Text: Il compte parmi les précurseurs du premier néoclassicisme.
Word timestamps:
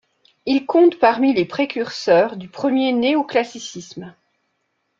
Il 0.47 0.65
compte 0.65 0.97
parmi 0.97 1.31
les 1.31 1.45
précurseurs 1.45 2.35
du 2.35 2.47
premier 2.47 2.91
néoclassicisme. 2.91 4.15